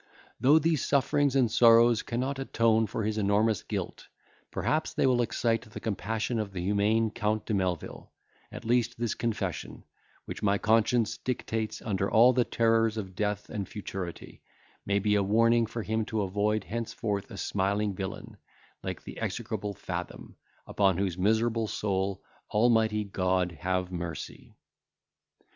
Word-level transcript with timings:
Though 0.39 0.57
these 0.57 0.83
sufferings 0.83 1.35
and 1.35 1.51
sorrows 1.51 2.01
cannot 2.01 2.39
atone 2.39 2.87
for 2.87 3.03
his 3.03 3.19
enormous 3.19 3.61
guilt, 3.61 4.07
perhaps 4.49 4.95
they 4.95 5.05
will 5.05 5.21
excite 5.21 5.61
the 5.61 5.79
compassion 5.79 6.39
of 6.39 6.51
the 6.53 6.59
humane 6.61 7.11
Count 7.11 7.45
de 7.45 7.53
Melvil; 7.53 8.11
at 8.51 8.65
least, 8.65 8.97
this 8.97 9.13
confession, 9.13 9.83
which 10.25 10.41
my 10.41 10.57
conscience 10.57 11.17
dictates 11.17 11.83
under 11.83 12.09
all 12.09 12.33
the 12.33 12.43
terrors 12.43 12.97
of 12.97 13.13
death 13.13 13.47
and 13.51 13.69
futurity, 13.69 14.41
may 14.87 14.97
be 14.97 15.13
a 15.13 15.21
warning 15.21 15.67
for 15.67 15.83
him 15.83 16.03
to 16.05 16.23
avoid 16.23 16.63
henceforth 16.63 17.29
a 17.29 17.37
smiling 17.37 17.93
villain, 17.93 18.37
like 18.81 19.03
the 19.03 19.19
execrable 19.19 19.75
Fathom, 19.75 20.35
upon 20.65 20.97
whose 20.97 21.15
miserable 21.15 21.67
soul 21.67 22.23
Almighty 22.49 23.03
God 23.03 23.51
have 23.51 23.91
mercy." 23.91 24.55